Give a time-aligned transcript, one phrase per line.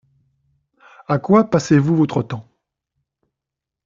[1.07, 2.47] À quoi passez-vous votre temps?